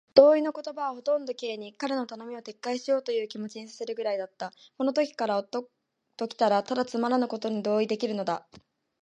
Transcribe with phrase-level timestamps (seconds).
[0.15, 4.51] 同意の言葉はほとんど Ｋ に、彼の頼みを撤回しようというという気持にさせるくらいだった。
[4.79, 5.13] この男と
[6.27, 8.47] きたら、ただつまらぬことにだけ同意できるのだ。